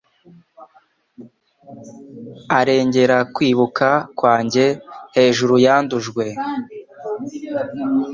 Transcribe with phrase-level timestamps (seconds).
[2.59, 3.87] arengera kwibuka
[4.19, 4.65] kwanjye
[5.15, 6.25] hejuru yandujwe